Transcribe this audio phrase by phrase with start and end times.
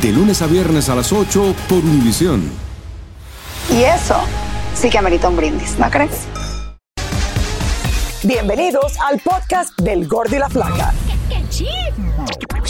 [0.00, 2.50] De lunes a viernes a las 8 por Univisión.
[3.70, 4.16] Y eso
[4.74, 6.26] sí que amerita un brindis, ¿no crees?
[8.24, 10.92] Bienvenidos al podcast del Gordo y la Flaca.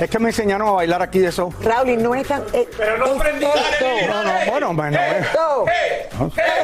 [0.00, 1.52] Es que me enseñaron a bailar aquí de eso.
[1.60, 2.42] Raúl, y no es tan.
[2.52, 3.44] eh, Pero no es aprendí.
[3.46, 3.86] esto.
[4.08, 4.98] No, no, bueno, bueno.
[4.98, 5.20] eh.
[5.20, 5.64] Esto.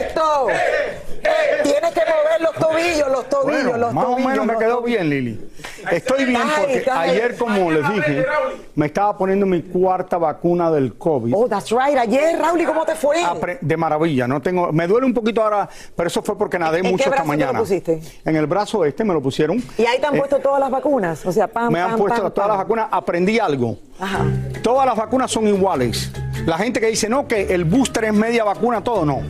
[0.01, 0.47] Esto.
[1.63, 4.31] Tienes que mover los tobillos, los tobillos, Bueno, los más o tobillos.
[4.31, 4.85] menos me quedó tobillos.
[5.01, 5.51] bien, Lili.
[5.91, 8.27] Estoy bien porque ayer, como les dije,
[8.77, 11.33] me estaba poniendo mi cuarta vacuna del COVID.
[11.37, 11.97] Oh, that's right.
[11.99, 13.23] Ayer, Raúl, ¿y cómo te fue?
[13.23, 16.79] Apre- De maravilla, no tengo, me duele un poquito ahora, pero eso fue porque nadé
[16.79, 17.59] ¿En qué mucho esta brazo te lo mañana.
[17.61, 18.01] pusiste?
[18.25, 19.63] En el brazo este me lo pusieron.
[19.79, 21.25] Y ahí te han Eh, puesto todas las vacunas.
[21.27, 23.77] O sea, pam, me han pam, puesto pam, todas las vacunas, aprendí algo.
[24.01, 24.25] Ajá.
[24.63, 26.11] Todas las vacunas son iguales.
[26.47, 29.21] La gente que dice, no, que el booster es media vacuna, todo no.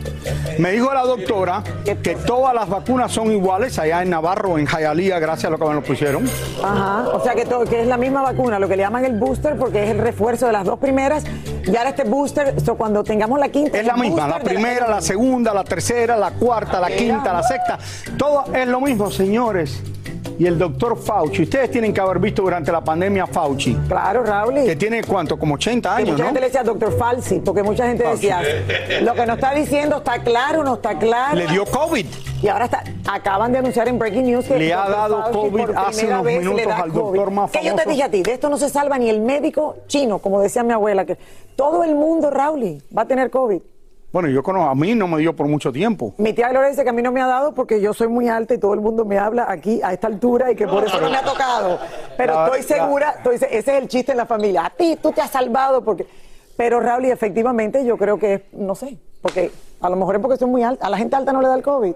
[0.57, 1.63] Me dijo la doctora
[2.03, 5.65] que todas las vacunas son iguales allá en Navarro, en Jayalía, gracias a lo que
[5.65, 6.27] me lo pusieron.
[6.63, 7.09] Ajá.
[7.13, 9.34] O sea, que, todo, que es la misma vacuna, lo que le llaman el booster,
[9.57, 11.23] porque es el refuerzo de las dos primeras.
[11.65, 13.79] Y ahora este booster, so, cuando tengamos la quinta.
[13.79, 17.43] Es la el misma, la primera, la segunda, la tercera, la cuarta, la quinta, la
[17.43, 17.79] sexta.
[18.17, 19.81] Todo es lo mismo, señores.
[20.37, 24.55] Y el doctor Fauci, ustedes tienen que haber visto durante la pandemia Fauci, Claro, Raúl.
[24.65, 26.25] que tiene cuánto, como 80 Y años, mucha ¿no?
[26.29, 28.41] gente le decía doctor Falsi, porque mucha gente decía,
[29.01, 31.35] lo que nos está diciendo está claro, no está claro.
[31.35, 32.05] Le dio COVID.
[32.41, 35.69] Y ahora está, acaban de anunciar en Breaking News que Le ha dado Fauci COVID
[35.75, 37.89] hace unos minutos al doctor más Que yo te famoso.
[37.89, 40.73] dije a ti, de esto no se salva ni el médico chino, como decía mi
[40.73, 41.17] abuela, que
[41.55, 43.61] todo el mundo, Raúl, va a tener COVID.
[44.15, 46.13] Bueno, yo conozco, a mí no me dio por mucho tiempo.
[46.19, 48.29] Mi tía Gloria dice que a mí no me ha dado porque yo soy muy
[48.29, 51.01] alta y todo el mundo me habla aquí a esta altura y que por eso
[51.01, 51.77] no me ha tocado.
[52.15, 54.67] Pero La- estoy segura, estoy ese es el chiste en la familia.
[54.67, 56.07] A ti, tú te has salvado porque...
[56.55, 60.21] Pero Raúl, y efectivamente yo creo que, es, no sé, porque a lo mejor es
[60.21, 60.87] porque soy muy alta.
[60.87, 61.93] A la gente alta no le da el COVID.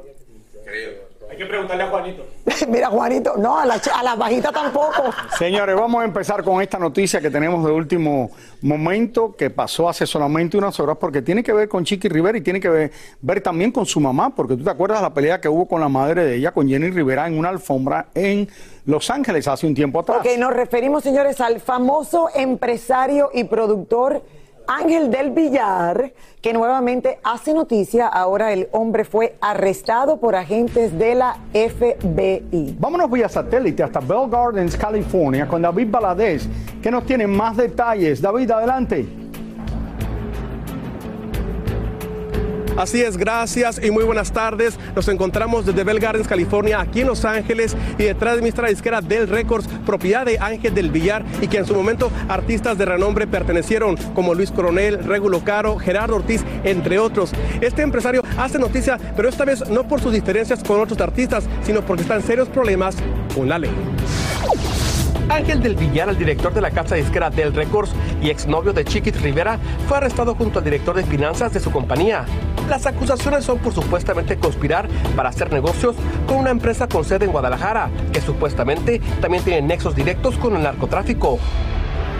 [1.29, 2.25] Hay que preguntarle a Juanito.
[2.69, 5.13] Mira, Juanito, no, a la, ch- a la bajita tampoco.
[5.37, 8.31] Señores, vamos a empezar con esta noticia que tenemos de último
[8.61, 12.41] momento, que pasó hace solamente unas horas, porque tiene que ver con Chiqui Rivera y
[12.41, 12.91] tiene que ver,
[13.21, 15.79] ver también con su mamá, porque tú te acuerdas de la pelea que hubo con
[15.81, 18.49] la madre de ella, con Jenny Rivera, en una alfombra en
[18.85, 20.19] Los Ángeles hace un tiempo atrás.
[20.21, 24.23] Ok, nos referimos, señores, al famoso empresario y productor
[24.69, 28.07] Ángel del Villar, que nuevamente hace noticia.
[28.07, 32.77] Ahora el hombre fue arrestado por agentes de la FBI.
[32.79, 36.47] Vámonos vía satélite hasta Bell Gardens, California, con David Baladés,
[36.83, 38.21] que nos tiene más detalles.
[38.21, 39.18] David, adelante.
[42.79, 44.79] Así es, gracias y muy buenas tardes.
[44.95, 48.61] Nos encontramos desde Bell Gardens, California, aquí en Los Ángeles y detrás de mí está
[48.61, 52.77] la disquera Del Records, propiedad de Ángel del Villar y que en su momento artistas
[52.77, 57.33] de renombre pertenecieron como Luis Coronel, Regulo Caro, Gerardo Ortiz, entre otros.
[57.59, 61.81] Este empresario hace noticia, pero esta vez no por sus diferencias con otros artistas, sino
[61.81, 62.95] porque están serios problemas
[63.35, 63.71] con la ley.
[65.29, 67.91] Ángel del Villar, el director de la casa disquera Del Records
[68.21, 72.25] y exnovio de Chiquit Rivera, fue arrestado junto al director de finanzas de su compañía.
[72.67, 75.95] Las acusaciones son por supuestamente conspirar para hacer negocios
[76.27, 80.63] con una empresa con sede en Guadalajara, que supuestamente también tiene nexos directos con el
[80.63, 81.39] narcotráfico.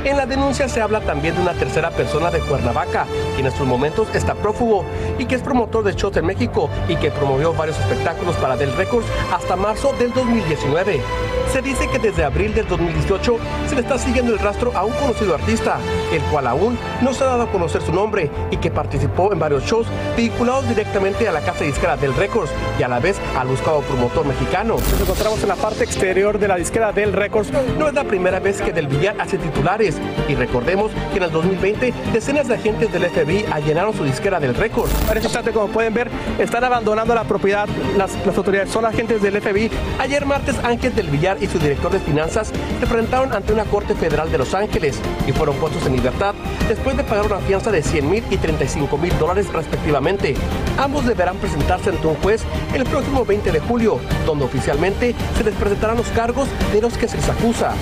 [0.06, 3.68] En la denuncia se habla también de una tercera persona de Cuernavaca, que en estos
[3.68, 4.86] momentos está prófugo
[5.18, 8.74] y que es promotor de shows en México y que promovió varios espectáculos para Del
[8.78, 11.02] Records hasta marzo del 2019.
[11.52, 13.38] Se dice que desde abril del 2018
[13.68, 15.80] se le está siguiendo el rastro a un conocido artista,
[16.14, 19.40] el cual aún no se ha dado a conocer su nombre y que participó en
[19.40, 23.48] varios shows vinculados directamente a la casa disquera Del Records y a la vez al
[23.48, 24.76] buscado promotor mexicano.
[24.76, 27.52] Nos encontramos en la parte exterior de la disquera Del Records.
[27.80, 29.98] No es la primera vez que Del Villar hace titulares
[30.28, 34.54] y recordemos que en el 2020 decenas de agentes del FBI allanaron su disquera del
[34.54, 34.90] récord.
[35.10, 37.68] En este instante, como pueden ver, están abandonando la propiedad
[37.98, 39.72] las, las autoridades, son agentes del FBI.
[39.98, 43.96] Ayer martes, Ángel del Villar y su director de finanzas se presentaron ante una corte
[43.96, 46.34] federal de Los Ángeles y fueron puestos en libertad
[46.68, 50.36] después de pagar una fianza de 100 mil y 35 mil dólares respectivamente.
[50.78, 52.44] Ambos deberán presentarse ante un juez
[52.74, 57.08] el próximo 20 de julio, donde oficialmente se les presentarán los cargos de los que
[57.08, 57.74] se les acusa.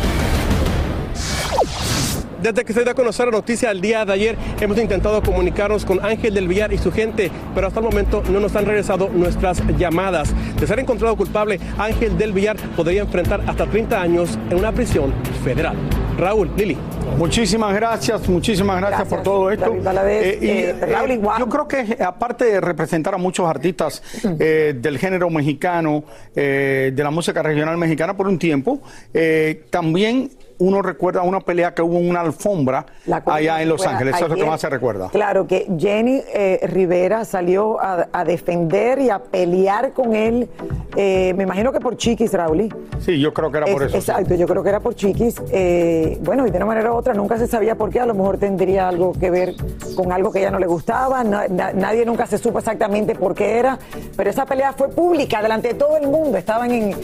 [2.42, 5.86] Desde que se dio a conocer la noticia el día de ayer, hemos intentado comunicarnos
[5.86, 9.10] con Ángel del Villar y su gente, pero hasta el momento no nos han regresado
[9.10, 10.34] nuestras llamadas.
[10.60, 15.14] De ser encontrado culpable, Ángel del Villar podría enfrentar hasta 30 años en una prisión
[15.44, 15.76] federal.
[16.18, 16.78] Raúl, Lili.
[17.18, 19.74] Muchísimas gracias, muchísimas gracias, por todo esto.
[19.76, 21.40] Eh, y, Eh, Raúl, eh, igual.
[21.40, 24.04] yo creo que aparte de representar a muchos artistas
[24.40, 26.04] eh, del género mexicano,
[26.36, 28.82] eh, de la música regional mexicana por un tiempo,
[29.14, 32.86] eh, también uno recuerda una pelea que hubo en una alfombra
[33.26, 34.16] allá en Los Ángeles.
[34.16, 35.10] Eso es lo que más se recuerda.
[35.10, 40.50] Claro, que Jenny eh, Rivera salió a, a defender y a pelear con él,
[40.96, 42.74] eh, me imagino que por Chiquis, Raúl.
[43.00, 44.02] Sí, yo creo que era por Es- eso.
[44.02, 44.12] sí.
[44.12, 45.36] Exacto, yo creo que era por Chiquis.
[45.52, 48.00] Eh, bueno, y de una manera u otra nunca se sabía por qué.
[48.00, 49.54] A lo mejor tendría algo que ver
[49.96, 51.24] con algo que ella no le gustaba.
[51.24, 53.78] Na- na- nadie nunca se supo exactamente por qué era.
[54.16, 56.38] Pero esa pelea fue pública, delante de todo el mundo.
[56.38, 56.96] Estaban en.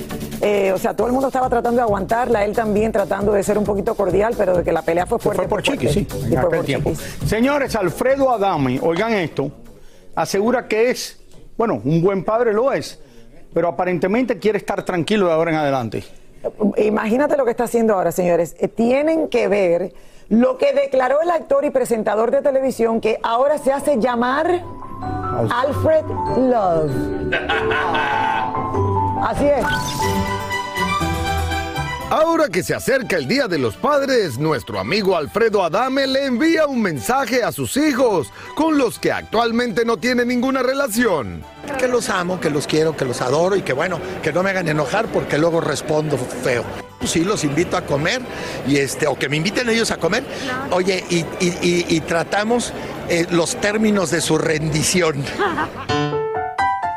[0.73, 3.63] o sea, todo el mundo estaba tratando de aguantarla, él también tratando de ser un
[3.63, 5.41] poquito cordial, pero de que la pelea fue fuerte.
[5.43, 5.61] Fue por.
[5.63, 6.91] Chiqui, sí, en aquel por tiempo.
[6.91, 7.29] Chiquis.
[7.29, 9.51] Señores, Alfredo Adame, oigan esto,
[10.15, 11.19] asegura que es,
[11.57, 12.99] bueno, un buen padre lo es,
[13.53, 16.03] pero aparentemente quiere estar tranquilo de ahora en adelante.
[16.77, 18.55] Imagínate lo que está haciendo ahora, señores.
[18.59, 19.93] Eh, Tienen que ver
[20.29, 24.63] lo que declaró el actor y presentador de televisión que ahora se hace llamar
[25.49, 26.05] Alfred
[26.37, 26.91] Love.
[29.23, 29.63] Así es.
[32.13, 36.67] Ahora que se acerca el Día de los Padres, nuestro amigo Alfredo Adame le envía
[36.67, 41.43] un mensaje a sus hijos, con los que actualmente no tiene ninguna relación.
[41.79, 44.51] Que los amo, que los quiero, que los adoro y que bueno, que no me
[44.51, 46.63] hagan enojar porque luego respondo feo.
[47.03, 48.21] Sí, los invito a comer
[48.67, 50.23] y este, o que me inviten ellos a comer.
[50.69, 52.73] Oye, y, y- y- y tratamos
[53.09, 55.15] eh, los términos de su rendición.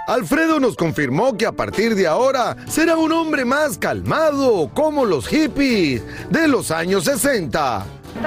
[0.06, 5.26] Alfredo nos confirmó que a partir de ahora será un hombre más calmado, como los
[5.26, 7.84] hippies de los años 60.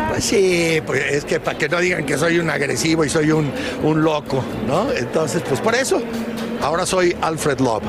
[0.10, 3.32] Pues sí, pues es que para que no digan que soy un agresivo y soy
[3.32, 3.50] un,
[3.82, 4.92] un loco, ¿no?
[4.92, 6.02] Entonces, pues por eso,
[6.62, 7.84] ahora soy Alfred Love.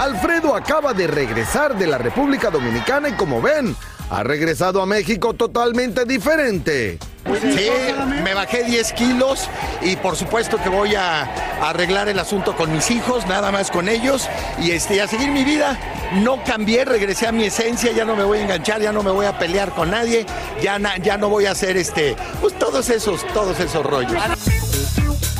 [0.00, 3.76] Alfredo acaba de regresar de la República Dominicana y como ven,
[4.10, 6.98] ha regresado a México totalmente diferente.
[7.42, 7.68] Sí,
[8.24, 9.48] me bajé 10 kilos
[9.82, 13.70] y por supuesto que voy a, a arreglar el asunto con mis hijos, nada más
[13.70, 14.26] con ellos
[14.62, 15.78] y este, a seguir mi vida.
[16.22, 19.10] No cambié, regresé a mi esencia, ya no me voy a enganchar, ya no me
[19.10, 20.24] voy a pelear con nadie,
[20.62, 24.12] ya, na- ya no voy a hacer este, pues todos esos, todos esos rollos.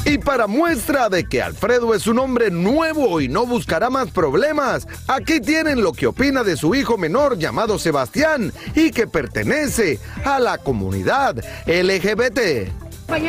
[0.09, 4.87] Y para muestra de que Alfredo es un hombre nuevo y no buscará más problemas,
[5.07, 10.39] aquí tienen lo que opina de su hijo menor llamado Sebastián y que pertenece a
[10.39, 11.37] la comunidad
[11.67, 12.39] LGBT.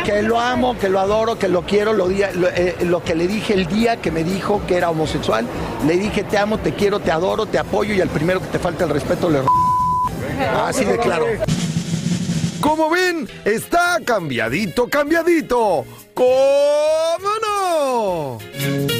[0.06, 3.16] Que lo amo, que lo adoro, que lo quiero, lo, día- lo, eh, lo que
[3.16, 5.46] le dije el día que me dijo que era homosexual,
[5.86, 8.60] le dije te amo, te quiero, te adoro, te apoyo y al primero que te
[8.60, 9.40] falta el respeto le...
[10.66, 11.26] Así de claro.
[12.62, 15.86] Como ven, está cambiadito, cambiadito.
[16.13, 18.99] ¿Cómo no?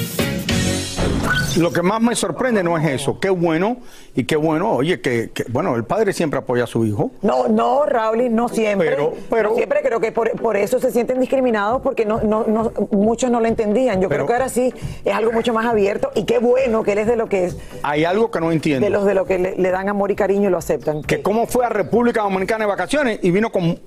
[1.58, 3.20] Lo que más me sorprende no es eso.
[3.20, 3.78] Qué bueno
[4.16, 7.12] y qué bueno, oye, que, que- bueno, el padre siempre apoya a su hijo.
[7.22, 8.90] No, no, Raúl, no siempre.
[8.92, 12.46] Pero- pero- No siempre creo que por, por eso se sienten discriminados porque no, no,
[12.48, 14.02] no- muchos no lo entendían.
[14.02, 16.94] Yo Pero- creo que ahora sí es algo mucho más abierto y qué bueno que
[16.94, 18.86] él es de lo que es, Hay algo que no entiendo.
[18.86, 21.02] de los de lo que le, le dan amor y cariño y lo aceptan.
[21.04, 23.80] que cómo fue a República Dominicana de vacaciones y vino con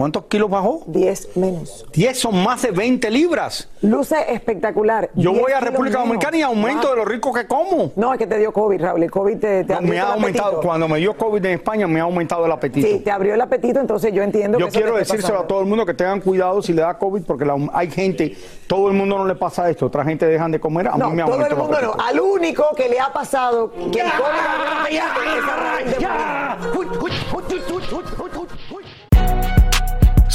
[0.00, 0.82] ¿Cuántos kilos bajó?
[0.86, 1.84] 10 menos.
[1.92, 3.68] 10 son más de 20 libras.
[3.82, 5.10] Luce espectacular.
[5.14, 6.08] Yo 10 voy a República menos.
[6.08, 6.90] Dominicana y aumento Wow.
[6.92, 7.92] de lo rico que como.
[7.96, 9.02] No, es que te dio COVID, Raúl.
[9.02, 10.66] El COVID te, te No, abrió me ha el aumentado, apetito.
[10.66, 12.86] cuando me dio COVID en España, me ha aumentado el apetito.
[12.88, 15.60] Sí, te abrió el apetito, entonces yo entiendo Yo que te quiero decírselo a todo
[15.60, 18.34] el mundo que tengan cuidado si le da COVID, porque la- hay gente,
[18.66, 21.16] todo el mundo no le pasa esto, otra gente dejan de comer, a No, mí
[21.16, 22.02] me todo aumentó el mundo no.
[22.02, 24.30] Al único que le ha pasado que el COVID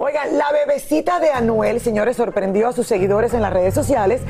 [0.00, 4.20] Oigan, la bebecita de Anuel, señores, sorprendió a sus seguidores en las redes sociales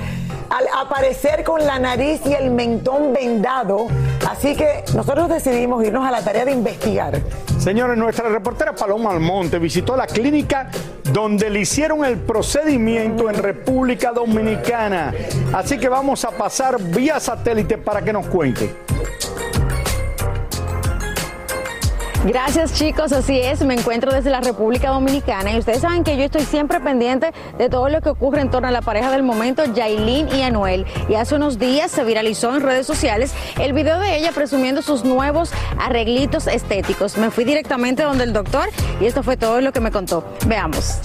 [0.48, 3.86] al aparecer con la nariz y el mentón vendado.
[4.26, 7.20] Así que nosotros decidimos irnos a la tarea de investigar.
[7.58, 10.70] Señores, nuestra reportera Paloma Almonte visitó la clínica
[11.12, 15.12] donde le hicieron el procedimiento en República Dominicana.
[15.52, 18.74] Así que vamos a pasar vía satélite para que nos cuente.
[22.28, 26.24] Gracias chicos, así es, me encuentro desde la República Dominicana y ustedes saben que yo
[26.24, 29.64] estoy siempre pendiente de todo lo que ocurre en torno a la pareja del momento,
[29.64, 30.84] Yailin y Anuel.
[31.08, 35.04] Y hace unos días se viralizó en redes sociales el video de ella presumiendo sus
[35.04, 37.16] nuevos arreglitos estéticos.
[37.16, 38.68] Me fui directamente donde el doctor
[39.00, 40.22] y esto fue todo lo que me contó.
[40.46, 41.00] Veamos.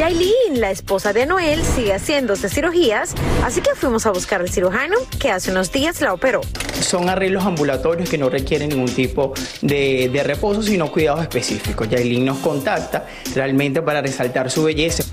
[0.00, 3.14] Yailin, la esposa de Anuel, sigue haciéndose cirugías,
[3.44, 6.40] así que fuimos a buscar al cirujano que hace unos días la operó.
[6.80, 11.86] Son arreglos ambulatorios que no requieren ningún tipo de, de reposo, sino cuidados específicos.
[11.90, 15.04] Yailin nos contacta realmente para resaltar su belleza.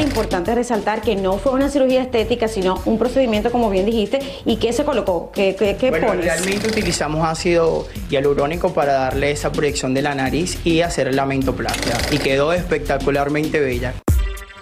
[0.00, 4.20] Importante resaltar que no fue una cirugía estética, sino un procedimiento, como bien dijiste.
[4.44, 5.30] ¿Y qué se colocó?
[5.32, 6.24] ¿Qué, qué, qué Bueno, pones?
[6.24, 11.96] realmente utilizamos ácido hialurónico para darle esa proyección de la nariz y hacer la mentoplastia.
[12.12, 13.94] Y quedó espectacularmente bella.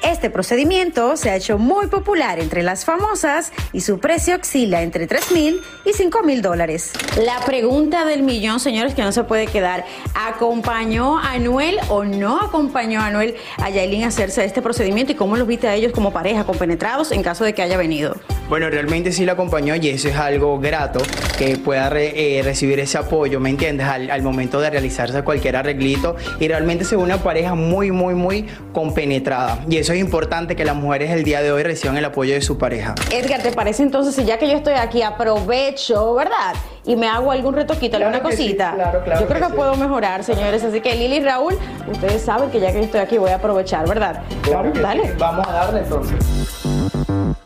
[0.07, 5.09] Este procedimiento se ha hecho muy popular entre las famosas y su precio oscila entre
[5.09, 6.93] 3 mil y 5 mil dólares.
[7.25, 9.85] La pregunta del millón, señores, que no se puede quedar.
[10.15, 15.11] ¿Acompañó a Anuel o no acompañó a Anuel a Yailin a hacerse este procedimiento?
[15.11, 18.17] ¿Y cómo los viste a ellos como pareja, compenetrados, en caso de que haya venido?
[18.49, 21.01] Bueno, realmente sí la acompañó y eso es algo grato
[21.37, 23.89] que pueda re- eh, recibir ese apoyo, ¿me entiendes?
[23.89, 28.15] Al, al momento de realizarse cualquier arreglito y realmente se ve una pareja muy, muy,
[28.15, 29.65] muy compenetrada.
[29.69, 32.41] Y eso es importante que las mujeres el día de hoy reciban el apoyo de
[32.43, 32.95] su pareja.
[33.11, 36.55] Edgar, ¿te parece entonces si ya que yo estoy aquí aprovecho, ¿verdad?
[36.85, 38.73] Y me hago algún retoquito, Claro alguna sí, cosita.
[38.75, 39.57] claro, claro yo creo que que, sí.
[39.57, 40.63] puedo mejorar, señores.
[40.63, 41.59] Así que Lili y Raúl,
[41.91, 44.23] ustedes saben que ya que yo estoy aquí voy a aprovechar, ¿verdad?
[44.43, 45.03] Claro que Dale.
[45.09, 45.15] sí.
[45.19, 47.46] Vamos a darle entonces.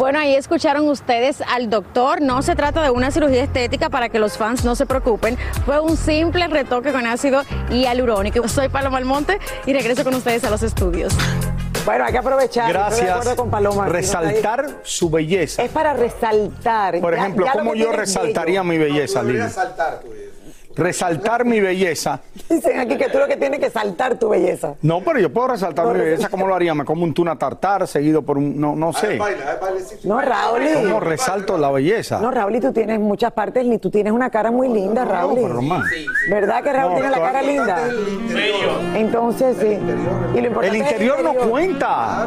[0.00, 2.22] Bueno, ahí escucharon ustedes al doctor.
[2.22, 5.36] No se trata de una cirugía estética para que los fans no se preocupen.
[5.66, 8.48] Fue un simple retoque con ácido hialurónico.
[8.48, 11.12] Soy Paloma Almonte y regreso con ustedes a los estudios.
[11.84, 12.70] Bueno, hay que aprovechar.
[12.70, 13.10] Estoy de Gracias.
[13.10, 13.90] acuerdo con Paloma.
[13.90, 15.62] Resaltar su belleza.
[15.62, 16.98] Es para resaltar.
[16.98, 18.72] Por ejemplo, ya ¿cómo yo resaltaría bello.
[18.72, 19.40] mi belleza, Lili?
[19.40, 20.00] Resaltar
[21.44, 22.20] mi belleza.
[22.48, 24.74] Dicen aquí que tú lo que tienes que saltar tu belleza.
[24.82, 26.28] No, pero yo puedo resaltar mi belleza.
[26.28, 26.74] ¿Cómo lo haría?
[26.74, 28.60] Me como un tuna tartar seguido por un.
[28.60, 29.18] No, no sé.
[30.04, 30.60] No, Raúl.
[30.74, 32.20] ¿Cómo resalto la belleza?
[32.20, 35.40] No, Raúl, y tú tienes muchas partes, y tú tienes una cara muy linda, Raúl.
[36.28, 37.78] ¿Verdad que Raúl No, tiene la cara linda?
[38.94, 39.78] Entonces, sí.
[40.36, 42.26] Y lo importante El es interior no cuenta.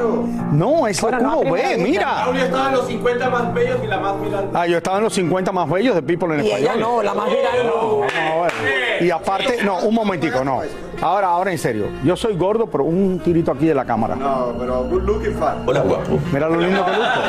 [0.52, 1.78] No, es Bueno, lo que uno ve, vista.
[1.84, 2.16] mira.
[2.24, 4.50] Claudia estaba en los 50 más bellos y la más viral.
[4.54, 6.70] Ah, yo estaba en los 50 más bellos de People en Y Español.
[6.72, 8.02] ella no, la más viral no.
[8.34, 8.54] Bueno.
[9.02, 10.62] Y aparte, no, un momentico, no.
[11.02, 11.88] Ahora, ahora en serio.
[12.04, 14.16] Yo soy gordo, pero un tirito aquí de la cámara.
[14.16, 15.63] No, pero good looking fan.
[15.66, 16.20] Hola, guapo.
[16.32, 17.20] Mira lo lindo que luzco.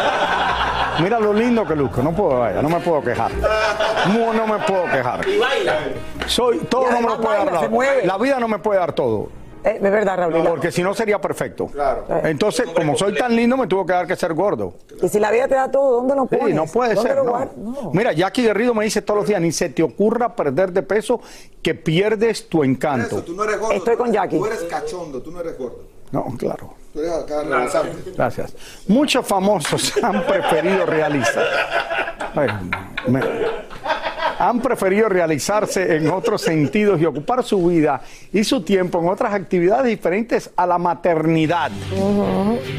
[1.00, 2.02] Mira lo lindo que luzco.
[2.02, 3.32] No puedo, vaya, no me puedo quejar.
[3.32, 5.28] No, no me puedo quejar.
[5.28, 5.78] Y baila.
[6.26, 8.04] Soy, todo Y no me lo puede dar.
[8.04, 9.28] La vida no me puede dar todo.
[9.64, 10.47] Eh, es verdad, Raúl.
[10.47, 11.66] Porque si no sería perfecto.
[11.68, 12.04] Claro.
[12.25, 14.75] Entonces, como soy tan lindo, me tuvo que dar que ser gordo.
[15.02, 16.54] Y si la vida te da todo, ¿dónde lo Sí, pones?
[16.54, 17.25] no puede ¿Dónde ser.
[17.25, 17.50] no.
[17.56, 17.90] No.
[17.92, 21.21] Mira, Jackie Guerrido me dice todos los días, ni se te ocurra perder de peso,
[21.62, 23.16] que pierdes tu encanto.
[23.16, 23.73] Eso, tú no eres gordo.
[23.75, 24.37] Estoy con Jackie.
[24.37, 25.78] Tú eres cachondo, tú no eres gordo.
[26.12, 26.75] No, claro.
[26.94, 28.12] Tú eres acá rebosante.
[28.16, 28.54] Gracias.
[28.88, 31.44] Muchos famosos han preferido realizar.
[32.36, 32.48] Ay,
[33.08, 33.20] me-
[34.36, 38.00] han preferido realizarse en otros sentidos y ocupar su vida
[38.32, 41.70] y su tiempo en otras actividades diferentes a la maternidad.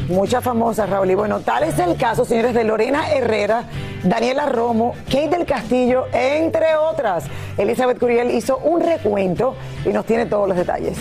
[0.08, 1.10] Muchas famosas, Raúl.
[1.10, 3.64] Y bueno, tal es el caso, señores, de Lorena Herrera,
[4.04, 7.24] Daniela Romo, Kate del Castillo, entre otras.
[7.56, 10.96] Elizabeth Curiel hizo un recuento y nos tiene todos los detalles.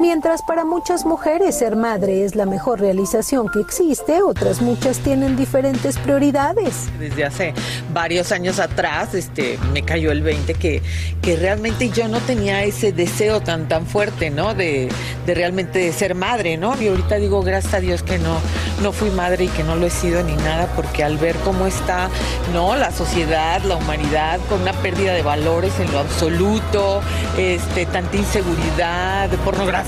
[0.00, 5.36] Mientras para muchas mujeres ser madre es la mejor realización que existe, otras muchas tienen
[5.36, 6.88] diferentes prioridades.
[7.00, 7.54] Desde hace
[7.92, 10.82] varios años atrás este, me cayó el 20 que,
[11.20, 14.54] que realmente yo no tenía ese deseo tan tan fuerte, ¿no?
[14.54, 14.88] De,
[15.26, 16.80] de realmente ser madre, ¿no?
[16.80, 18.38] Y ahorita digo, gracias a Dios que no,
[18.82, 21.66] no fui madre y que no lo he sido ni nada, porque al ver cómo
[21.66, 22.08] está,
[22.52, 22.76] ¿no?
[22.76, 27.02] La sociedad, la humanidad, con una pérdida de valores en lo absoluto,
[27.36, 29.28] este, tanta inseguridad,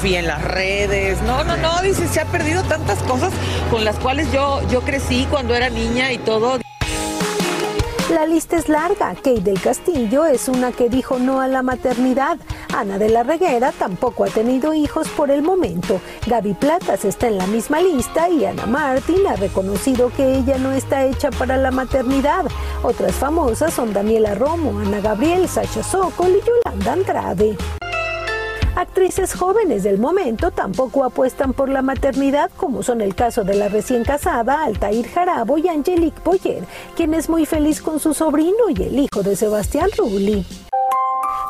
[0.00, 3.32] pornografía en las redes, no, no, no, dice, se ha perdido tantas cosas
[3.70, 6.58] con las cuales yo, yo crecí cuando era niña y todo.
[8.10, 9.14] La lista es larga.
[9.14, 12.38] Kate del Castillo es una que dijo no a la maternidad.
[12.74, 16.00] Ana de la Reguera tampoco ha tenido hijos por el momento.
[16.26, 20.72] Gaby Platas está en la misma lista y Ana Martín ha reconocido que ella no
[20.72, 22.46] está hecha para la maternidad.
[22.82, 27.56] Otras famosas son Daniela Romo, Ana Gabriel, Sacha Sokol y Yolanda Andrade.
[28.76, 33.68] Actrices jóvenes del momento tampoco apuestan por la maternidad, como son el caso de la
[33.68, 36.64] recién casada Altair Jarabo y Angelique Boyer,
[36.96, 40.46] quien es muy feliz con su sobrino y el hijo de Sebastián Rulli.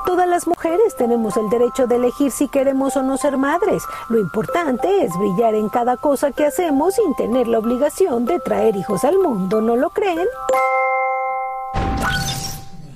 [0.06, 3.82] Todas las mujeres tenemos el derecho de elegir si queremos o no ser madres.
[4.08, 8.76] Lo importante es brillar en cada cosa que hacemos sin tener la obligación de traer
[8.76, 10.26] hijos al mundo, ¿no lo creen?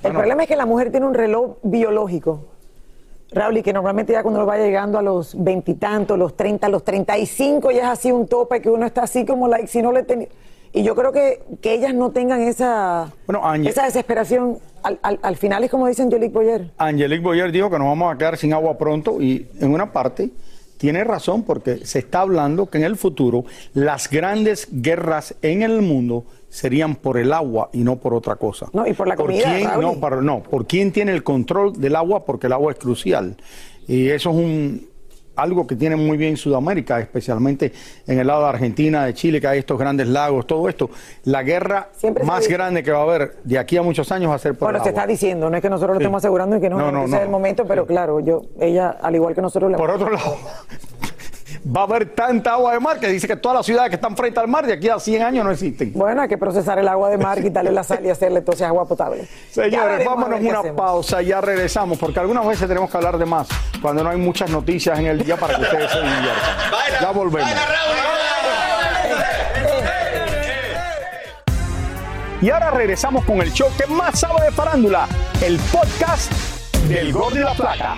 [0.03, 2.54] El problema es que la mujer tiene un reloj biológico.
[3.31, 6.83] Raúl, y que normalmente ya cuando uno va llegando a los veintitantos, los treinta, los
[6.83, 9.81] treinta y cinco, ya es así un tope que uno está así como like, si
[9.81, 10.27] no le tenía.
[10.71, 13.11] Y yo creo que, que ellas no tengan esa,
[13.63, 14.59] esa desesperación.
[14.83, 16.69] Al, al- al final es como dice Angelique Boyer.
[16.77, 20.29] Angelique Boyer dijo que nos vamos a quedar sin agua pronto y en una parte
[20.77, 25.81] tiene razón porque se está hablando que en el futuro las grandes guerras en el
[25.81, 28.67] mundo serían por el agua y no por otra cosa.
[28.71, 29.81] No, y por la comida, quién, Raúl.
[29.81, 33.35] no, por, no, por quién tiene el control del agua porque el agua es crucial.
[33.87, 34.87] Y eso es un
[35.35, 37.73] algo que tiene muy bien Sudamérica, especialmente
[38.07, 40.89] en el lado de Argentina, de Chile, que hay estos grandes lagos, todo esto.
[41.25, 44.35] La guerra Siempre más grande que va a haber de aquí a muchos años va
[44.35, 45.01] a ser por Bueno, el se agua.
[45.01, 47.05] está diciendo, no es que nosotros lo estemos asegurando y que no, No, no, no,
[47.05, 50.09] ese es el momento, pero claro, yo, ella, al igual que nosotros, le Por otro
[50.09, 50.37] lado,
[51.65, 54.15] va a haber tanta agua de mar que dice que todas las ciudades que están
[54.15, 55.91] frente al mar de aquí a 100 años no existen.
[55.93, 58.87] Bueno, hay que procesar el agua de mar, quitarle la sal y hacerle entonces agua
[58.87, 59.27] potable.
[59.49, 60.77] Señores, vámonos una hacemos.
[60.77, 63.47] pausa, ya regresamos, porque algunas veces tenemos que hablar de más
[63.81, 67.01] cuando no hay muchas noticias en el día para que ustedes se diviertan.
[67.01, 67.49] ya volvemos.
[72.41, 75.07] Y ahora regresamos con el show que más sabe de farándula,
[75.41, 76.31] el podcast
[76.87, 77.95] del Gordo y la Plata.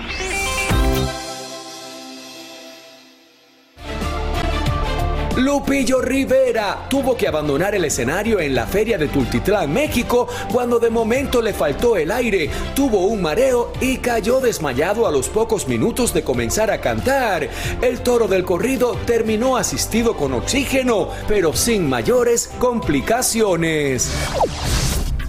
[5.38, 10.90] Lupillo Rivera tuvo que abandonar el escenario en la feria de Tultitlán, México, cuando de
[10.90, 16.12] momento le faltó el aire, tuvo un mareo y cayó desmayado a los pocos minutos
[16.12, 17.48] de comenzar a cantar.
[17.80, 24.10] El toro del corrido terminó asistido con oxígeno, pero sin mayores complicaciones.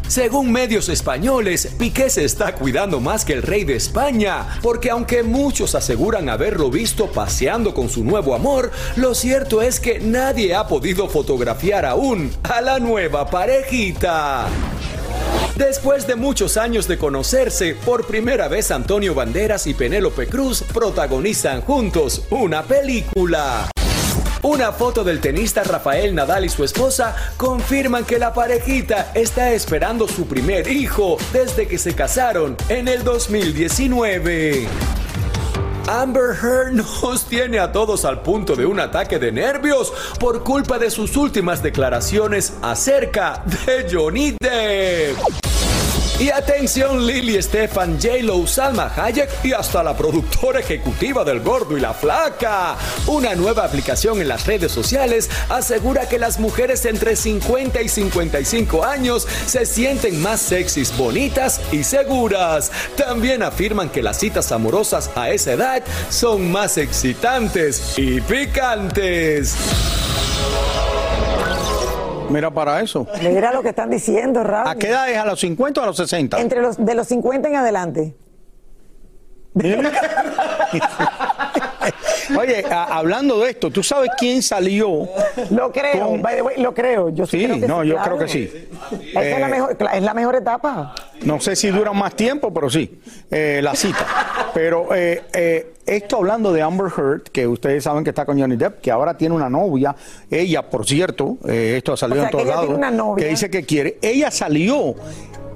[0.10, 5.22] Según medios españoles, Piqué se está cuidando más que el rey de España, porque aunque
[5.22, 10.68] muchos aseguran haberlo visto paseando con su nuevo amor, lo cierto es que nadie ha
[10.68, 14.48] podido fotografiar aún a la nueva parejita.
[15.56, 21.62] Después de muchos años de conocerse, por primera vez Antonio Banderas y Penélope Cruz protagonizan
[21.62, 23.70] juntos una película.
[24.42, 30.08] Una foto del tenista Rafael Nadal y su esposa confirman que la parejita está esperando
[30.08, 34.68] su primer hijo desde que se casaron en el 2019.
[35.90, 40.80] Amber Heard nos tiene a todos al punto de un ataque de nervios por culpa
[40.80, 45.59] de sus últimas declaraciones acerca de Johnny Depp.
[46.20, 51.80] Y atención Lily Stefan, J-Lo, Salma Hayek y hasta la productora ejecutiva del Gordo y
[51.80, 52.76] la Flaca.
[53.08, 58.84] Una nueva aplicación en las redes sociales asegura que las mujeres entre 50 y 55
[58.84, 62.70] años se sienten más sexys, bonitas y seguras.
[62.98, 69.56] También afirman que las citas amorosas a esa edad son más excitantes y picantes.
[72.30, 73.08] Mira para eso.
[73.22, 74.68] Mira lo que están diciendo, Raúl.
[74.68, 75.18] ¿A qué edad es?
[75.18, 76.40] ¿A los 50 o a los 60?
[76.40, 78.16] Entre los, de los 50 en adelante.
[82.38, 85.08] Oye, a- hablando de esto, ¿tú sabes quién salió?
[85.50, 87.10] Lo creo, by the way, lo creo.
[87.10, 88.18] Yo sí, Sí, creo que no, sí, yo claro.
[88.18, 88.68] creo que sí.
[89.12, 90.96] Esa es, la Eh, mejor, es la mejor etapa.
[91.24, 93.00] No sé si dura más tiempo, pero sí,
[93.32, 94.06] eh, la cita.
[94.54, 98.56] Pero eh, eh, esto hablando de Amber Heard, que ustedes saben que está con Johnny
[98.56, 99.96] Depp, que ahora tiene una novia,
[100.30, 103.24] ella, por cierto, eh, esto ha salido O sea, en todos lados, tiene una novia.
[103.26, 103.98] que dice que quiere.
[104.02, 104.96] Ella salió,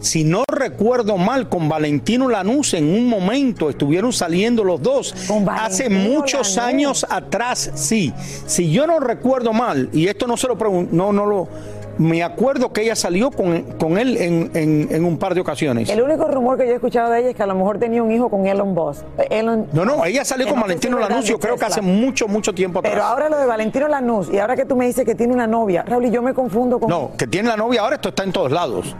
[0.04, 5.16] si no recuerdo mal, con Valentino Lanús en un momento, estuvieron saliendo los dos.
[5.50, 8.14] Hace muchos años atrás, sí.
[8.46, 11.48] Si yo no recuerdo mal, y esto no se lo pregunto, no, no lo...
[11.96, 15.92] Me acuerdo que ella salió con, con él en, en- en un par de ocasiones.
[15.92, 18.02] El único rumor que yo he escuchado de ella es que a lo mejor tenía
[18.02, 19.04] un hijo con Elon Musk.
[19.30, 22.80] Elon, No, no, ella salió con Valentino Lanús, yo creo que hace mucho, mucho tiempo
[22.80, 22.94] atrás.
[22.96, 25.46] Pero ahora lo de Valentino Lanús, y ahora que tú me dices que tiene una
[25.46, 26.90] novia, Raúl, y yo me confundo con...
[26.90, 28.96] No, que tiene la novia ahora, esto está en todos lados.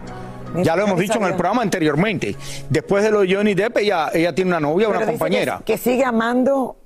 [0.62, 2.36] Ya lo hemos dicho en el programa anteriormente.
[2.70, 5.58] Después de lo de Johnny Depp, ella, ella tiene una novia, Pero una dice compañera.
[5.58, 6.76] Que, que sigue amando...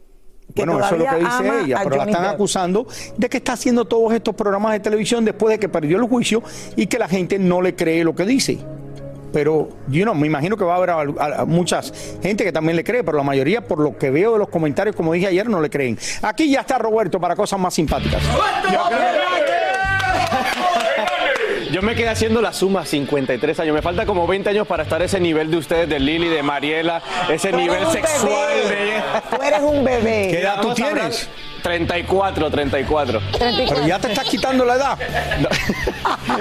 [0.55, 2.33] Que bueno, eso es lo que dice ella, pero la están Depp.
[2.33, 2.87] acusando
[3.19, 6.43] de que está haciendo todos estos programas de televisión después de que perdió el juicio
[6.75, 8.59] y que la gente no le cree lo que dice.
[9.31, 12.51] Pero, yo no, me imagino que va a haber a- a- a muchas gente que
[12.51, 15.27] también le cree, pero la mayoría, por lo que veo de los comentarios, como dije
[15.27, 15.99] ayer, no le creen.
[16.23, 18.23] Aquí ya está Roberto para cosas más simpáticas.
[21.79, 23.73] Yo me quedé haciendo la suma 53 años.
[23.73, 26.43] Me falta como 20 años para estar a ese nivel de ustedes, de Lili, de
[26.43, 28.95] Mariela, ese Tú nivel sexual bebé.
[28.95, 29.03] de.
[29.37, 30.29] Tú eres un bebé.
[30.29, 31.29] ¿Qué edad tú tienes?
[31.63, 33.21] 34, 34.
[33.39, 34.99] Pero ya te estás quitando la edad.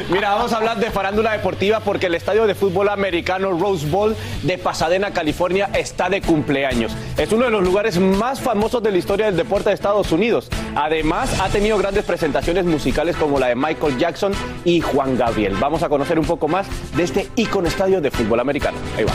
[0.09, 4.15] Mira, vamos a hablar de farándula deportiva porque el estadio de fútbol americano Rose Bowl
[4.43, 6.95] de Pasadena, California, está de cumpleaños.
[7.17, 10.49] Es uno de los lugares más famosos de la historia del deporte de Estados Unidos.
[10.75, 15.55] Además, ha tenido grandes presentaciones musicales como la de Michael Jackson y Juan Gabriel.
[15.59, 18.77] Vamos a conocer un poco más de este ícono estadio de fútbol americano.
[18.97, 19.13] Ahí va.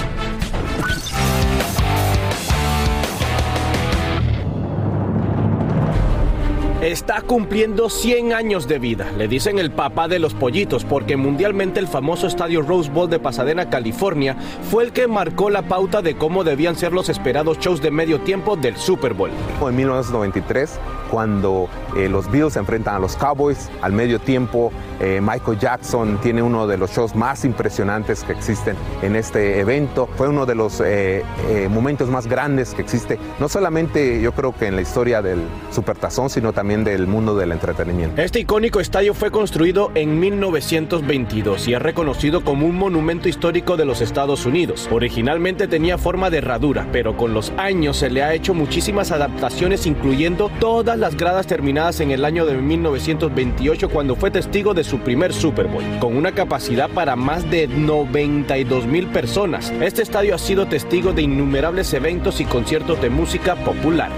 [6.83, 9.07] Está cumpliendo 100 años de vida.
[9.17, 13.21] Le dicen el papá de los pollitos porque mundialmente el famoso estadio Rose Bowl de
[13.21, 14.37] Pasadena, California,
[14.69, 18.23] fue el que marcó la pauta de cómo debían ser los esperados shows de medio
[18.23, 19.31] tiempo del Super Bowl.
[19.61, 25.21] En 1993, cuando eh, los Bills se enfrentan a los Cowboys, al medio tiempo eh,
[25.23, 30.09] Michael Jackson tiene uno de los shows más impresionantes que existen en este evento.
[30.17, 31.23] Fue uno de los eh,
[31.71, 36.29] momentos más grandes que existe, no solamente yo creo que en la historia del Supertazón,
[36.29, 38.21] sino también del mundo del entretenimiento.
[38.23, 43.85] Este icónico estadio fue construido en 1922 y es reconocido como un monumento histórico de
[43.85, 44.89] los Estados Unidos.
[44.91, 49.87] Originalmente tenía forma de herradura, pero con los años se le ha hecho muchísimas adaptaciones,
[49.87, 54.99] incluyendo todas las gradas terminadas en el año de 1928 cuando fue testigo de su
[55.01, 59.71] primer Super Bowl, con una capacidad para más de 92 mil personas.
[59.83, 64.11] Este estadio ha sido testigo de innumerables eventos y conciertos de música popular.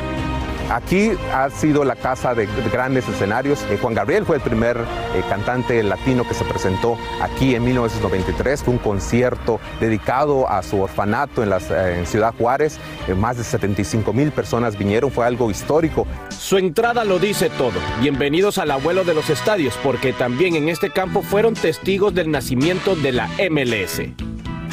[0.70, 3.62] Aquí ha sido la casa de, de grandes escenarios.
[3.70, 8.62] Eh, Juan Gabriel fue el primer eh, cantante latino que se presentó aquí en 1993.
[8.62, 12.79] Fue un concierto dedicado a su orfanato en, las, eh, en Ciudad Juárez.
[13.16, 15.11] Más de 75 mil personas vinieron.
[15.11, 16.07] Fue algo histórico.
[16.31, 17.79] Su entrada lo dice todo.
[18.00, 22.96] Bienvenidos al abuelo de los estadios, porque también en este campo fueron testigos del nacimiento
[22.96, 24.00] de la MLS.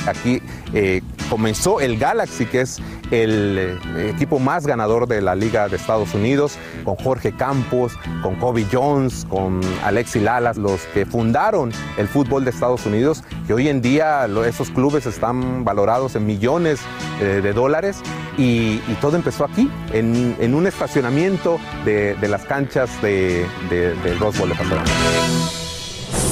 [0.07, 0.41] Aquí
[0.73, 1.01] eh,
[1.31, 2.77] comenzó el Galaxy, que es
[3.09, 3.57] el
[3.95, 8.65] eh, equipo más ganador de la Liga de Estados Unidos, con Jorge Campos, con Kobe
[8.69, 13.81] Jones, con Alexi Lalas, los que fundaron el fútbol de Estados Unidos, que hoy en
[13.81, 16.81] día esos clubes están valorados en millones
[17.21, 18.01] eh, de dólares.
[18.37, 24.37] Y, todo empezó aquí, en, un estacionamiento de, de las canchas de, de- del Rose
[24.39, 25.60] Bowl de Pasadena.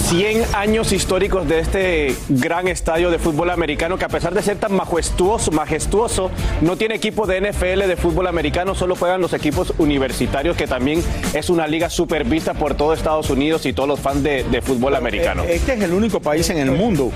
[0.09, 4.57] 100 años históricos de este gran estadio de fútbol americano que a pesar de ser
[4.57, 9.71] tan majestuoso, majestuoso, no tiene equipo de NFL de fútbol americano, solo juegan los equipos
[9.77, 11.03] universitarios que también
[11.35, 14.63] es una liga súper vista por todo Estados Unidos y todos los fans de, de
[14.63, 15.43] fútbol americano.
[15.43, 17.11] Este es el único país en el mundo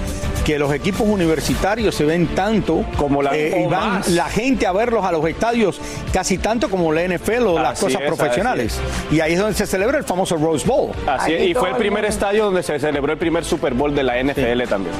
[0.45, 4.10] que los equipos universitarios se ven tanto Como la- eh, y van más.
[4.10, 5.79] la gente a verlos a los estadios
[6.12, 8.79] casi tanto como la NFL o las cosas es, profesionales.
[9.12, 10.91] Y ahí es donde se celebra el famoso Rose Bowl.
[11.08, 14.03] Así es, y fue el primer estadio donde se celebró el primer Super Bowl de
[14.03, 14.95] la NFL también.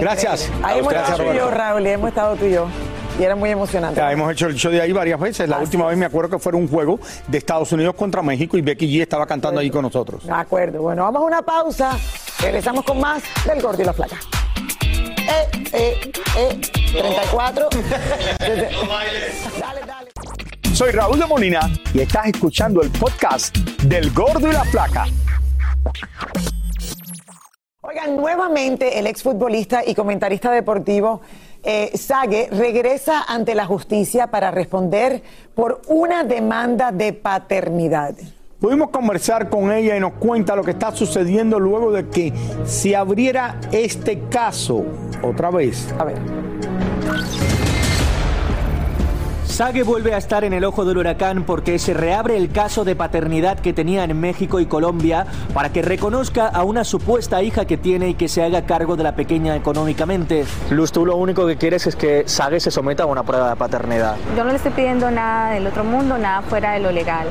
[0.00, 0.50] Gracias.
[0.62, 1.50] Ahí hemos Gracias, estado tú y yo.
[1.50, 2.66] Raúl, y hemos estado tú y yo.
[3.18, 4.00] Y era muy emocionante.
[4.00, 5.48] Ya, hemos hecho el show de ahí varias veces.
[5.48, 8.60] La última vez me acuerdo que fue un juego de Estados Unidos contra México y
[8.62, 10.24] Becky G estaba cantando ahí con nosotros.
[10.24, 10.82] De acuerdo.
[10.82, 11.98] Bueno, vamos a una pausa.
[12.40, 14.16] Regresamos con más del Gordo y la Flaca.
[15.28, 16.60] Eh, eh, eh,
[16.90, 17.68] 34.
[19.60, 20.10] dale, dale.
[20.72, 21.60] Soy Raúl de Molina
[21.92, 25.04] y estás escuchando el podcast del Gordo y la Flaca.
[27.82, 31.20] Oigan, nuevamente el exfutbolista y comentarista deportivo
[31.62, 35.22] eh, Sague regresa ante la justicia para responder
[35.54, 38.14] por una demanda de paternidad.
[38.60, 42.32] Pudimos conversar con ella y nos cuenta lo que está sucediendo luego de que
[42.64, 44.84] se abriera este caso
[45.22, 45.94] otra vez.
[45.96, 47.47] A ver.
[49.58, 52.94] Sague vuelve a estar en el ojo del huracán porque se reabre el caso de
[52.94, 57.76] paternidad que tenía en México y Colombia para que reconozca a una supuesta hija que
[57.76, 60.44] tiene y que se haga cargo de la pequeña económicamente.
[60.70, 63.56] Luz, tú lo único que quieres es que Sague se someta a una prueba de
[63.56, 64.14] paternidad.
[64.36, 67.26] Yo no le estoy pidiendo nada del otro mundo, nada fuera de lo legal.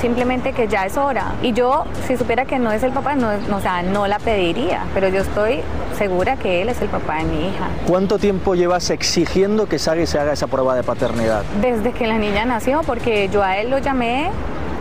[0.00, 1.34] Simplemente que ya es hora.
[1.44, 4.18] Y yo, si supiera que no es el papá, no, no, o sea, no la
[4.18, 4.82] pediría.
[4.94, 5.60] Pero yo estoy
[5.96, 7.68] segura que él es el papá de mi hija.
[7.86, 11.44] ¿Cuánto tiempo llevas exigiendo que Sague se haga esa prueba de paternidad?
[11.70, 14.30] Desde que la niña nació, porque yo a él lo llamé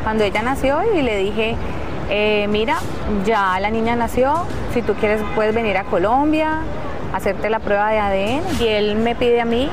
[0.04, 1.58] cuando ella nació y le dije,
[2.10, 2.78] eh, mira,
[3.26, 6.60] ya la niña nació, si tú quieres puedes venir a Colombia,
[7.14, 8.42] hacerte la prueba de ADN.
[8.62, 9.70] Y él me pide a mí,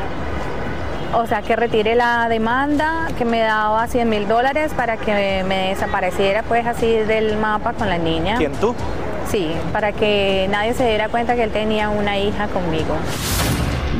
[1.14, 5.68] o sea, que retire la demanda, que me daba 100 mil dólares para que me
[5.68, 8.38] desapareciera pues así del mapa con la niña.
[8.38, 8.74] ¿Quién tú?
[9.30, 12.96] Sí, para que nadie se diera cuenta que él tenía una hija conmigo.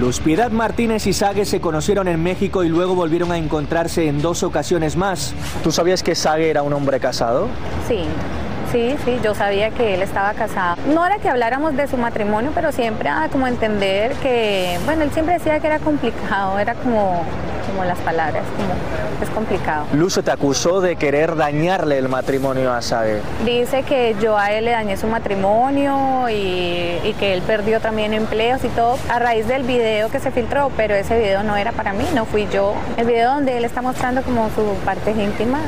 [0.00, 4.20] Luz Piedad Martínez y Sague se conocieron en México y luego volvieron a encontrarse en
[4.20, 5.35] dos ocasiones más.
[5.62, 7.48] ¿Tú sabías que Sague era un hombre casado?
[7.87, 8.00] Sí,
[8.74, 10.76] sí, sí, yo sabía que él estaba casado.
[10.92, 15.12] No era que habláramos de su matrimonio, pero siempre a como entender que, bueno, él
[15.12, 17.22] siempre decía que era complicado, era como,
[17.68, 18.74] como las palabras, como
[19.22, 19.87] es complicado.
[19.92, 23.20] Luz te acusó de querer dañarle el matrimonio a Sague.
[23.44, 28.12] Dice que yo a él le dañé su matrimonio y, y que él perdió también
[28.12, 31.70] empleos y todo a raíz del video que se filtró, pero ese video no era
[31.70, 32.74] para mí, no fui yo.
[32.96, 35.60] El video donde él está mostrando como su parte íntima.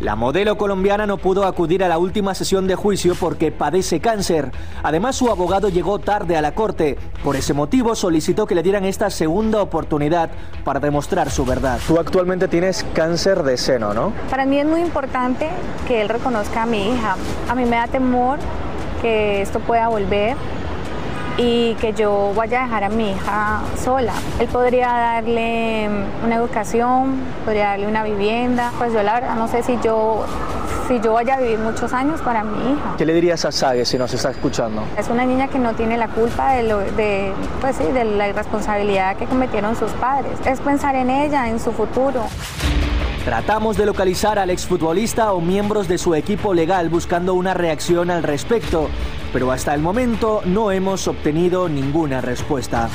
[0.00, 4.52] La modelo colombiana no pudo acudir a la última sesión de juicio porque padece cáncer.
[4.84, 6.96] Además, su abogado llegó tarde a la corte.
[7.24, 10.30] Por ese motivo, solicitó que le dieran esta segunda oportunidad
[10.64, 11.80] para demostrar su verdad.
[11.88, 14.12] Tú actualmente tienes cáncer de seno, ¿no?
[14.30, 15.48] Para mí es muy importante
[15.88, 17.16] que él reconozca a mi hija.
[17.48, 18.38] A mí me da temor
[19.02, 20.36] que esto pueda volver
[21.38, 24.12] y que yo vaya a dejar a mi hija sola.
[24.40, 25.88] Él podría darle
[26.24, 28.72] una educación, podría darle una vivienda.
[28.76, 30.24] Pues yo la verdad no sé si yo,
[30.88, 32.94] si yo vaya a vivir muchos años para mi hija.
[32.98, 34.82] ¿Qué le dirías a Sague si nos está escuchando?
[34.98, 38.28] Es una niña que no tiene la culpa de, lo- de, pues sí, de la
[38.28, 40.32] irresponsabilidad que cometieron sus padres.
[40.44, 42.24] Es pensar en ella, en su futuro.
[43.24, 48.22] Tratamos de localizar al exfutbolista o miembros de su equipo legal buscando una reacción al
[48.22, 48.88] respecto,
[49.32, 52.88] pero hasta el momento no hemos obtenido ninguna respuesta.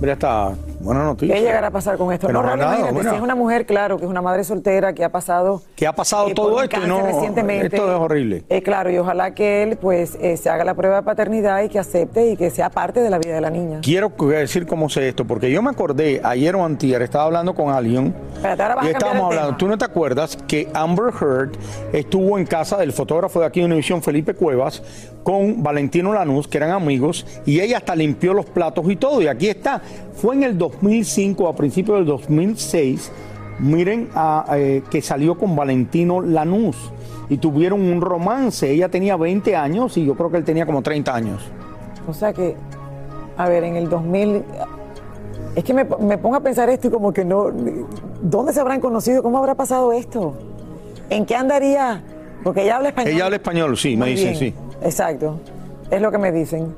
[0.00, 0.54] Mira esta
[0.84, 1.34] buena noticia.
[1.34, 2.26] ¿Qué llegará a pasar con esto?
[2.26, 3.10] Pero no, nada, imagínate, bueno.
[3.10, 5.62] si es una mujer, claro, que es una madre soltera, que ha pasado...
[5.74, 7.02] Que ha pasado eh, todo esto y no.
[7.02, 7.66] recientemente.
[7.66, 8.44] Esto es horrible.
[8.48, 11.68] Eh, claro, y ojalá que él pues eh, se haga la prueba de paternidad y
[11.68, 13.80] que acepte y que sea parte de la vida de la niña.
[13.82, 17.70] Quiero decir cómo sé esto, porque yo me acordé ayer o antier, estaba hablando con
[17.70, 19.46] alguien Espérate, ahora vas y a estábamos hablando.
[19.48, 19.58] tema.
[19.58, 21.52] ¿Tú no te acuerdas que Amber Heard
[21.92, 24.82] estuvo en casa del fotógrafo de aquí de Univisión, Felipe Cuevas,
[25.24, 29.22] con Valentino Lanús, que eran amigos, y ella hasta limpió los platos y todo?
[29.22, 29.82] Y aquí está.
[30.14, 33.10] Fue en el 2005, a principios del 2006,
[33.58, 36.92] miren, a, eh, que salió con Valentino Lanús.
[37.30, 38.70] Y tuvieron un romance.
[38.70, 41.42] Ella tenía 20 años y yo creo que él tenía como 30 años.
[42.06, 42.54] O sea que,
[43.36, 44.44] a ver, en el 2000...
[45.56, 47.46] Es que me, me pongo a pensar esto y como que no...
[48.20, 49.22] ¿Dónde se habrán conocido?
[49.22, 50.34] ¿Cómo habrá pasado esto?
[51.08, 52.02] ¿En qué andaría?
[52.42, 53.14] Porque ella habla español.
[53.14, 54.54] Ella habla español, sí, me dicen, sí.
[54.84, 55.40] Exacto.
[55.90, 56.74] Es lo que me dicen.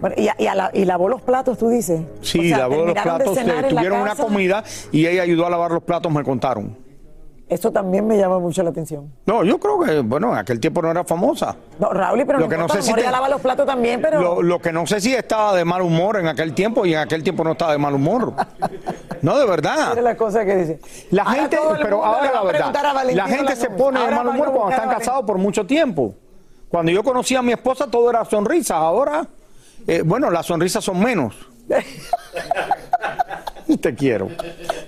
[0.00, 2.00] Bueno, y, y a la- y lavó los platos, tú dices.
[2.22, 5.70] Sí, O sea, lavó los platos, eh, tuvieron una comida y ella ayudó a lavar
[5.72, 6.76] los platos, me contaron.
[7.48, 9.12] Eso también me llama mucho la atención.
[9.26, 11.56] No, yo creo que, bueno, en aquel tiempo no era famosa.
[11.80, 13.28] No, Raúl, pero Lo no que no importa, sé a lo si te- ella lava
[13.28, 14.20] los platos también, pero...
[14.20, 17.00] Lo, lo que no sé si estaba de mal humor en aquel tiempo y en
[17.00, 18.34] aquel tiempo no estaba de mal humor.
[19.20, 19.88] No, de verdad.
[19.90, 20.80] Mira la cosa que dice.
[21.10, 22.72] La Ahora gente, pero ahora la verdad,
[23.14, 26.14] la gente se pone de mal humor cuando están casados por mucho tiempo.
[26.70, 29.26] Cuando yo conocí a mi esposa todo era sonrisas, ahora,
[29.88, 31.34] eh, bueno, las sonrisas son menos.
[33.80, 34.28] Te quiero.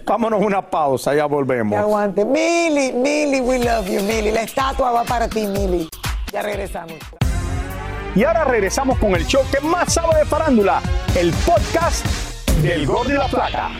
[0.04, 1.78] Vámonos a una pausa, ya volvemos.
[1.78, 2.24] Aguante.
[2.24, 4.30] Mili, Mili, we love you, Mili.
[4.30, 5.88] La estatua va para ti, Mili.
[6.32, 6.94] Ya regresamos.
[8.14, 10.82] Y ahora regresamos con el show que más sabe de farándula,
[11.16, 12.04] el podcast
[12.62, 13.70] del Gol de la Plata.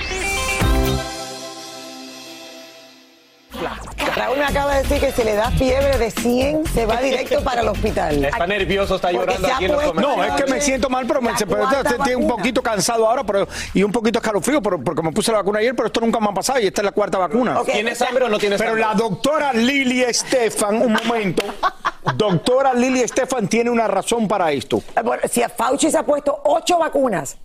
[4.17, 7.43] Raúl me acaba de decir que si le da fiebre de 100, se va directo
[7.43, 8.25] para el hospital.
[8.25, 9.95] Está nervioso, está llorando aquí en los.
[9.95, 13.47] No, es que me siento mal, pero me, pero estoy un poquito cansado ahora pero,
[13.75, 16.29] y un poquito escalofrío pero- porque me puse la vacuna ayer, pero esto nunca me
[16.29, 17.61] ha pasado y esta es la cuarta vacuna.
[17.61, 18.87] Ok, ¿Tienes hambre o no tienes Pero hambre?
[18.87, 21.43] la doctora Lili Estefan, un momento,
[22.17, 24.83] doctora Lili Estefan tiene una razón para esto.
[25.05, 27.37] Bueno, si a Fauci se ha puesto ocho vacunas.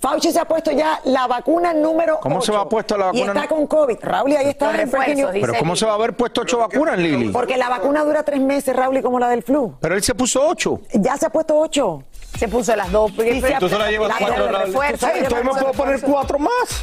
[0.00, 3.10] Fauci se ha puesto ya la vacuna número ¿Cómo se ocho, va a puesto la
[3.12, 3.98] Y vacuna está con COVID.
[4.00, 4.72] Raúl, y ahí está.
[4.72, 5.30] News.
[5.32, 7.28] Pero ¿cómo se va a haber puesto ocho vacunas, Lili?
[7.28, 9.74] Porque la vacuna dura tres meses, Raúl, y como la del flu.
[9.80, 10.80] Pero él se puso ocho.
[10.94, 12.02] Ya se ha puesto ocho.
[12.38, 13.12] Se puso las dos.
[13.12, 14.66] porque- Y se Tú solo llevas la- cuatro, la- Raúl.
[14.68, 15.06] refuerzo.
[15.06, 16.52] Ay, entonces me puedo poner cuatro más.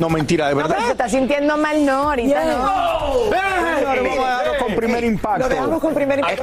[0.00, 0.90] No, mentira, de No, pero se verdad.
[0.90, 2.56] está sintiendo mal, no, ahorita Yeah.
[2.56, 3.14] no.
[3.78, 5.38] Señores, vamos a dejarlo con primer impacto.
[5.38, 6.42] Lo dejamos con primer impacto.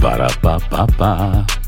[0.00, 1.67] Para, pa, pa, pa.